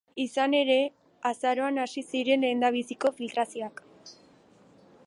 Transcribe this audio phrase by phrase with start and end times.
[0.21, 0.77] Izan ere,
[1.31, 3.85] azaroan hasi ziren lehendabiziko filtrazioak.